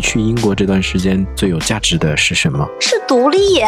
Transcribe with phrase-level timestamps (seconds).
[0.00, 2.66] 去英国这段时间最有价值的是什么？
[2.80, 3.66] 是独立耶。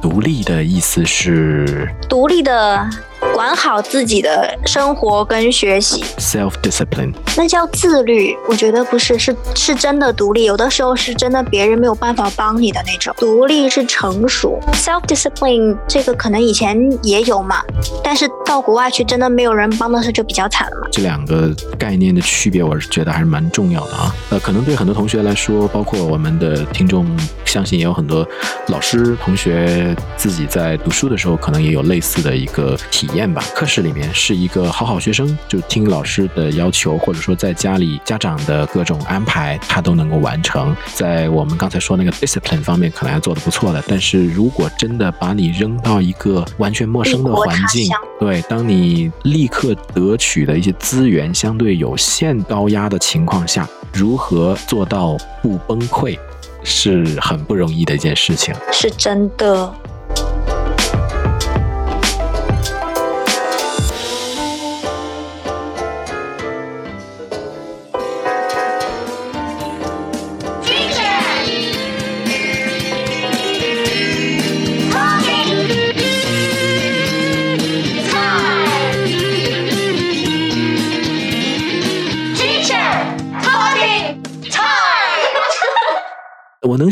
[0.00, 2.88] 独立的意思是独立的。
[3.34, 8.36] 管好自己的生活跟学习，self discipline，那叫自律。
[8.48, 10.44] 我觉得不是，是是真的独立。
[10.44, 13.14] 有的时候是真的别人没有办法帮你的那种。
[13.16, 17.62] 独立是成熟，self discipline 这个可能以前也有嘛，
[18.02, 20.88] 但是到国外去真的没有人帮的时候就比较惨了嘛。
[20.92, 24.14] 这两个概念的区别，我是觉得还是蛮重要的啊。
[24.30, 27.06] 呃，可能对很多同学来说，包括我们的听众，
[27.44, 28.26] 相信也有很多
[28.66, 33.32] 老师同学自己在读书的时候，可能也有类似的一个体验。
[33.32, 40.76] 吧，课室里面是一个好好学生，就听老师的要求，或者说在家里家长的各种安排，他都能够完成。
[40.94, 43.82] 在我们刚才说那个 discipline 方面，可能还做得不错的。
[43.88, 47.88] 但是如果真的把你扔到一个完全陌生的环境，
[48.20, 56.18] 对，当你立刻得取的一些资源相对有限、高压的情况下，如何做到不崩溃，
[56.62, 58.54] 是很不容易的一件事情。
[58.72, 59.72] 是真的。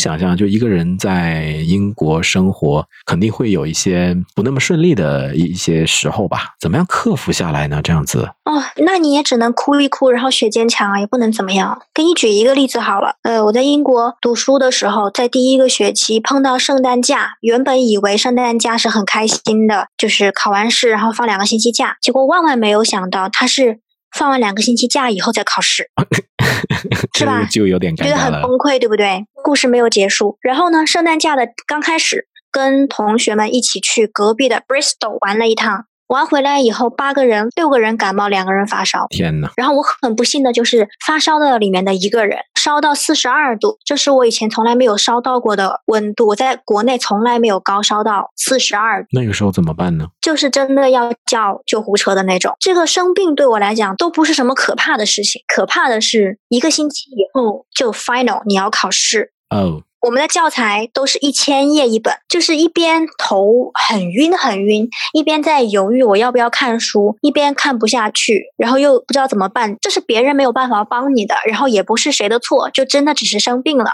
[0.01, 6.55] 想象，就一个人在英国生活，肯定会有一些不那么顺利的一些时候吧？
[6.59, 7.81] 怎么样克服下来呢？
[7.83, 11.81] 这样子哦，那你也只能哭一哭，然后学坚强啊，也不能怎么样。
[11.95, 23.79] 给你举一个例子好了，呃，我在英国读书的时候，在第一个学期碰到圣诞假，原本以为圣诞假是很开心的，就是考完试然后放两个星期假，结果万万没有想到，他是
[24.17, 25.91] 放完两个星期假以后再考试。
[27.17, 27.47] 是吧？
[27.51, 29.25] 就有点觉得很崩溃，对不对？
[29.43, 30.39] 故事没有结束。
[30.41, 35.87] 然后呢，圣诞假的刚开始，跟同学们一起去隔壁的 Bristol 玩了一趟。
[36.11, 39.07] 玩回来以后，八个人，六个人感冒，两个人发烧。
[39.11, 39.49] 天呐！
[39.57, 46.27] 然后我很不幸的就是发烧的里面的一个人，烧到四十二度，这是我以前从来没有烧到过的温度。
[46.27, 49.07] 我在国内从来没有高烧到四十二。
[49.13, 50.07] 那个时候怎么办呢？
[50.21, 52.53] 就是真的要叫救护车的那种。
[52.59, 59.31] 这个生病对我来讲都不是什么可怕的事情，可怕的是一个星期以后就 final，你要考试。
[59.49, 59.85] 哦。
[60.01, 69.77] 我们的教材都是一千页一本，就是一边头很晕很晕，一边在犹豫我要不要看书，一边看不下去，然后又不知道怎么办。
[69.81, 73.91] 这是别人没有办法帮你的，然后也不是谁的错，就真的只是生病了，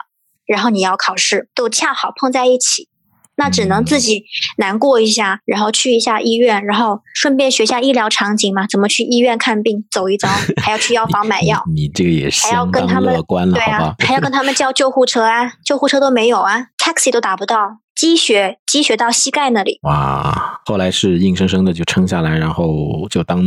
[0.46, 2.88] 然后你要考试，都恰好碰在一起。
[3.36, 4.24] 那只能自己
[4.58, 10.28] 难过一下，然后去一下医院，然后顺便学下医疗场景嘛，怎么去医院看病，走一遭，
[10.62, 11.62] 还要去药房买药。
[11.74, 19.78] 你这个也是 还要跟他们乐观了，对啊，还要跟他们叫救护车啊，救护车都没有啊，taxi 都打不到，积雪积雪到膝盖那里。
[19.82, 23.44] 哇，后来是硬生生的就撑下来，然后就当。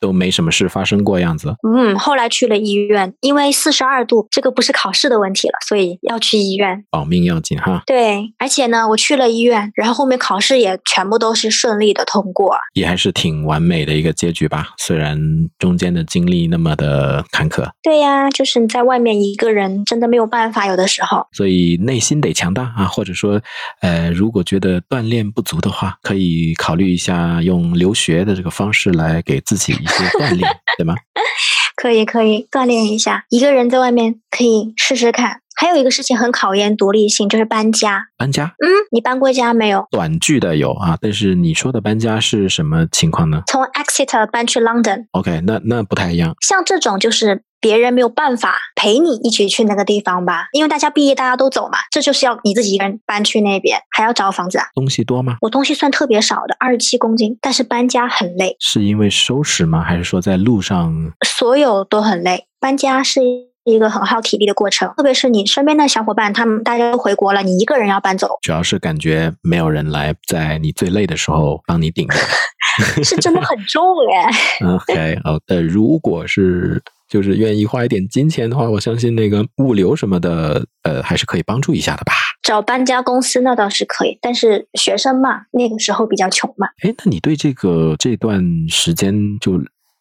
[0.00, 1.54] 都没什么事发生过样子。
[1.66, 7.82] 嗯，后来去了医院，因为四十二度，这个不是考试的问题了，所以要去医院，保命要紧哈。
[7.86, 14.68] 对，而且呢，我去了医院，然后后面考试也全部都是顺利的通过，也还是挺完美的一个结局吧。
[14.78, 15.18] 虽然
[15.58, 17.68] 中间的经历那么的坎坷。
[17.82, 21.26] 对呀，就是你在外面一个人，真的没有办法，有的时候。
[21.32, 23.40] 所以内心得强大啊，或者说，
[23.80, 29.74] 呃，如果觉得锻炼不足的话，可以考虑一下用留学的这个方式来给自己。
[29.86, 30.94] 一些锻炼，对吗？
[31.76, 33.24] 可以，可以锻炼一下。
[33.28, 35.40] 一个人在外面可以试试看。
[35.56, 38.04] 还有一个事情很考验独立性，就是搬家。
[38.16, 38.44] 搬家？
[38.44, 39.86] 嗯，你搬过家没有？
[39.90, 43.42] 短句的有啊，但是你说的搬家是什么情况呢？
[43.46, 45.06] 从 Exeter 搬去 London。
[45.12, 46.34] OK，那那不太一样。
[46.40, 47.42] 像这种就是。
[47.58, 54.66] 别人没有办法陪你一起去那个地方吧，因为大家毕业大家都走嘛，这就是要你自己一个人搬去那边，还要找房子啊。
[54.74, 55.38] 东西多吗？
[55.40, 58.54] 我东西算特别少的，二十七公斤，但是搬家很累。
[58.60, 59.82] 是因为收拾吗？
[59.82, 60.94] 还是说在路上？
[61.26, 63.20] 所有都很累，搬家是
[63.66, 72.16] 一个很耗体力的过程，特别是你身边的小伙伴，他们大家都回国了，你一个人要搬走，主要是感觉没有人来在你最累的时候帮你顶着，
[73.04, 74.30] 是真的很重哎。
[74.66, 76.82] OK，好的，如果是。
[77.08, 82.12] 就是愿意花一点金钱的话，我相信那个物流什么的，呃，还是可以帮助一下的吧。
[82.42, 86.66] 找搬家公司那倒是可以，但是学生嘛，那个时候比较穷嘛。
[86.82, 89.52] 哎，那你对这个这段时间就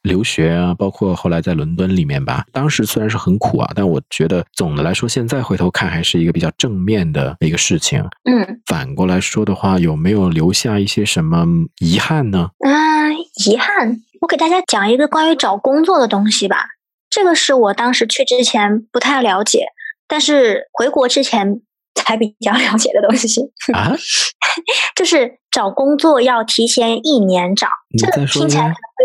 [0.06, 8.04] 留学啊，包括后来在伦敦里面吧，当时虽然是很苦啊，但我觉得总的来说，现在回头看还是一个比较正面的一个事情。
[8.24, 11.46] 嗯，反过来说的话，有没有留下一些什么
[11.80, 12.52] 遗憾呢？
[12.60, 13.12] 啊，
[13.46, 16.58] 遗憾，我给大家讲一个关于找工作的东西吧。
[17.10, 19.66] 这个是我当时去之前不太了解，
[20.08, 21.62] 但是回国之前
[21.96, 23.42] 才比较了解的东西
[23.74, 23.96] 啊，
[24.96, 29.05] 就是找工作要提前一年找，这个听起来可能会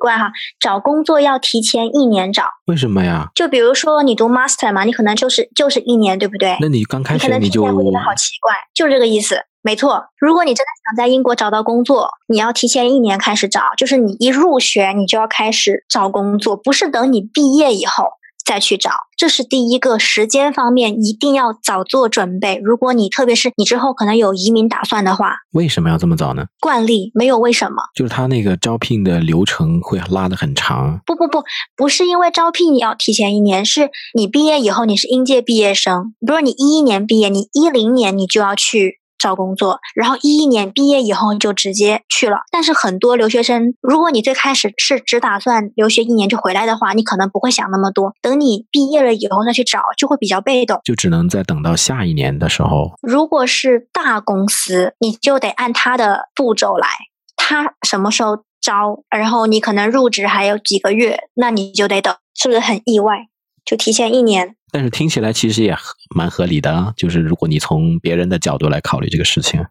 [0.00, 0.32] 怪哈。
[0.58, 3.28] 找工作要提前一年找，为什么呀？
[3.36, 6.56] 就比如说你读 master 嘛，你可能就是就是一年，对不对？
[6.60, 9.40] 那你刚开始你就会觉得好奇怪，就是这个意思。
[9.62, 18.04] 没错，如果你真的想在英国找到工作，你要提前一年开始找，就是你一入学你就要开始找工作，不是等你毕业以后。
[18.50, 22.60] 再去找，这是第一个时间方面一定要早做准备。
[22.64, 26.46] 如果你特别是你之后可能有移民打算的话，为什么要这么早呢？
[26.58, 30.98] 惯例没有为什么，就是他那个招聘的流程会拉得很长。
[31.06, 31.44] 不不不，
[31.76, 38.99] 不是因为招聘你要提前一年，是你毕业以后你是应届毕业生，比如你一一年毕业，你一零年你就要去。
[39.20, 42.38] 找工作，然后一一年毕业以后就直接去了。
[42.50, 48.14] 但是很多留学生，如果你最开始是只打算留学一年就回来的话，你可能不会想那么多。
[48.22, 52.92] 等你毕业了以后再去找，就会比较被动，就只能再等到下一年的时候。
[53.02, 56.88] 如果是大公司，你就得按他的步骤来，
[57.36, 63.26] 他什么时候招，然后你可能入职还有几个月，那你就得等，是不是很意外？
[63.64, 64.56] 就提前一年。
[64.72, 65.76] 但是听起来其实也
[66.14, 69.64] 蛮合理的，就是如果你从别人的角度来考虑这个事情，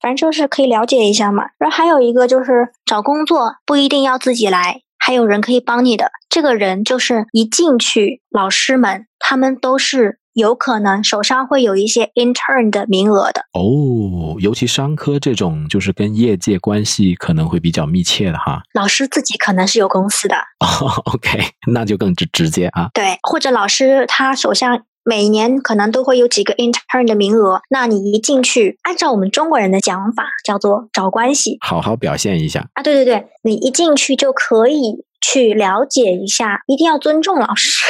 [0.00, 1.44] 反正就是可以了解一下嘛。
[1.58, 6.10] 然后还有一个就是找工作不一定要自己来，还有人可以帮你的。
[6.28, 10.18] 这个人就是一进去，老师们他们都是。
[10.34, 18.62] 有可能手上会有一些 intern 的名额的哦，尤其商科这种，就是跟业界关系可能会比较密切的哈。
[18.72, 21.38] 老师自己可能是有公司的哦， OK，
[21.72, 22.88] 那就更直直接啊。
[22.94, 32.82] 对，或者老师他手上每年可能都会有几个 intern 的名额，那你一进去，按照我们中国人的讲法，叫做找关系，好好表现一下啊。
[32.82, 37.82] 对对对，你一进去就可以去了解一下，一定要尊重老师。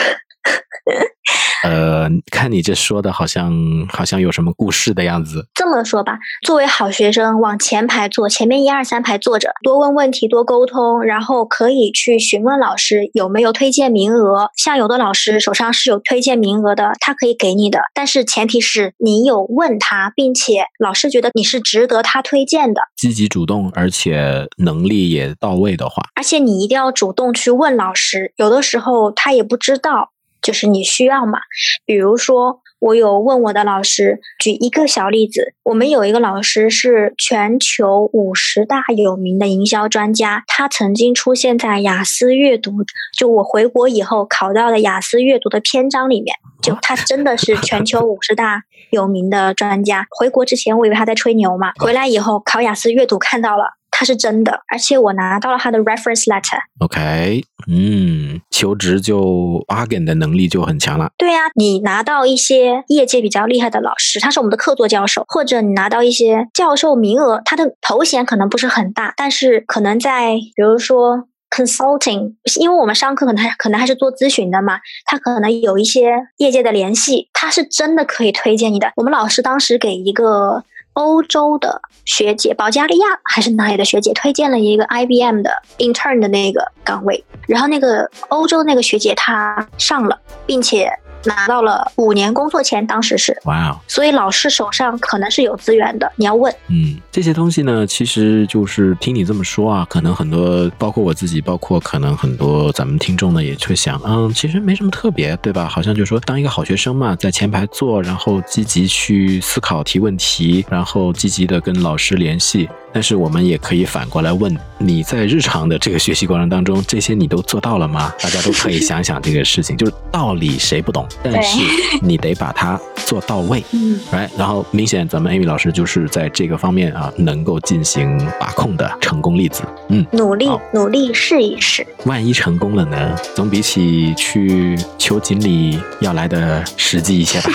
[1.64, 3.52] 呃，看你这说的好像
[3.88, 5.46] 好像有什么故事的样子。
[5.54, 14.50] 这么说吧，作为好学生，往前排坐，前面一二三排坐着，多问问题，多沟通，然后可以去询问老师有没有推荐名额。
[14.56, 30.10] 像有的老师手上是有推荐名额的，他可以给你的，但是前提是你有问他，并且老师觉得你是值得他推荐的，积极主动，而且能力也到位的话，而且你一定要主动去问老师，有的时候他也不知道。
[30.42, 31.38] 就是你需要嘛？
[31.86, 42.72] 比如说，我有问我的老师，举一个小例子，我们有一个老师是全球五十大有名的营销专家，他曾经出现在雅思阅读，
[43.16, 50.06] 就我回国以后考到的雅思阅读的篇章里面，就他真的是全球五十大有名的专家。
[50.10, 53.78] 回国之前，我以为他在吹牛嘛，回来以后考雅思阅读看到了。
[54.02, 56.58] 他是真的，而且我拿到了他的 reference letter。
[56.80, 61.12] OK，嗯，求职就 bargain 的能力就很强了。
[61.16, 78.90] 对呀，你拿到一些业界比较厉害的老师，他是我们的客座教授，或者你拿到一些教授名额，他的头衔可能不是很大，但是可能在比如说 consulting，因为我们上课可能还可能还是做咨询的嘛，他可能有一些业界的联系，他是真的可以推荐你的。
[78.96, 80.64] 我们老师当时给一个。
[80.94, 90.90] 欧洲的学姐，保加利亚还是哪里的学姐推荐了一个 IBM 的 intern 的那个岗位，然后那个欧洲那个学姐她上了，并且。
[91.24, 96.52] 拿到了五年工作签，当时是哇哦，所以老师手上可能是有资源的，你要问。
[96.68, 105.68] 嗯，这些东西呢，其实就是听你这么说啊，可能很多，包括我自己，包括可能很多咱们听众呢，也会想，嗯，其实没什么特别，对吧？
[105.68, 112.68] 好像就说当一个好学生嘛，在前排坐，然后积极去思考、提问题，然后积极的跟老师联系。
[112.92, 118.12] 但是我们也可以反过来问，你在日常的这个学习过程当中，这些你都做到了吗？
[118.20, 121.58] 大家都可以想想这个事情，就是道理谁不懂，但是
[122.02, 133.16] 你得把它做到位， 嗯，来，然后明显咱们 Amy 老师就是在这个方面啊，能够进行把控的成功例子，嗯，努力努力试一试，万一成功了呢？
[133.34, 137.50] 总比起去求锦鲤要来的实际一些吧。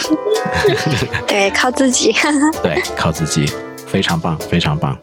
[1.27, 2.15] 对，靠自己。
[2.63, 3.46] 对，靠自己。
[3.88, 4.98] 非常棒，非常棒。